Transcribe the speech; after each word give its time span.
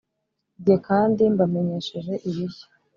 jye 0.63 0.75
kandi 0.87 1.21
mbamenyesheje 1.33 2.13
ibishya, 2.29 2.67